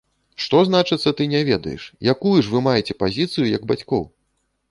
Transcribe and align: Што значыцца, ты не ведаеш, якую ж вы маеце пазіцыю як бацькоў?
Што 0.43 0.61
значыцца, 0.69 1.09
ты 1.17 1.25
не 1.33 1.41
ведаеш, 1.49 1.83
якую 2.13 2.33
ж 2.47 2.53
вы 2.53 2.63
маеце 2.69 2.93
пазіцыю 3.03 3.45
як 3.57 3.67
бацькоў? 3.73 4.03